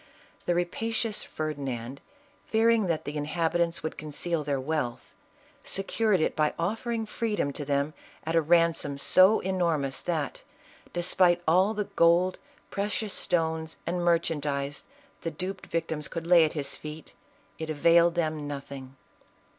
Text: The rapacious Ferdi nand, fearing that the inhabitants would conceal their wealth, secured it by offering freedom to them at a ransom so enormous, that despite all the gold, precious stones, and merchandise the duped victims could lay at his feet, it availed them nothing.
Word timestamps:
The 0.47 0.55
rapacious 0.55 1.21
Ferdi 1.23 1.59
nand, 1.61 1.99
fearing 2.47 2.87
that 2.87 3.05
the 3.05 3.15
inhabitants 3.17 3.83
would 3.83 3.99
conceal 3.99 4.43
their 4.43 4.59
wealth, 4.59 5.03
secured 5.63 6.19
it 6.21 6.35
by 6.35 6.55
offering 6.57 7.05
freedom 7.05 7.53
to 7.53 7.63
them 7.63 7.93
at 8.23 8.35
a 8.35 8.41
ransom 8.41 8.97
so 8.97 9.41
enormous, 9.41 10.01
that 10.01 10.41
despite 10.91 11.43
all 11.47 11.75
the 11.75 11.83
gold, 11.83 12.39
precious 12.71 13.13
stones, 13.13 13.77
and 13.85 14.03
merchandise 14.03 14.85
the 15.21 15.29
duped 15.29 15.67
victims 15.67 16.07
could 16.07 16.25
lay 16.25 16.45
at 16.45 16.53
his 16.53 16.75
feet, 16.75 17.13
it 17.59 17.69
availed 17.69 18.15
them 18.15 18.47
nothing. 18.47 18.95